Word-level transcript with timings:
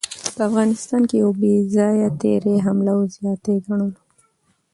په 0.35 0.41
افغانستان 0.49 1.01
يو 1.21 1.29
بې 1.39 1.53
ځايه 1.75 2.09
تېرے، 2.21 2.55
حمله 2.65 2.91
او 2.97 3.01
زياتے 3.15 3.53
ګڼلو 3.65 3.89